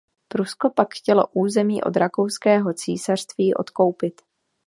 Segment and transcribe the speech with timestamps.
[0.27, 4.21] Prusko pak chtělo území od Rakouského císařství odkoupit.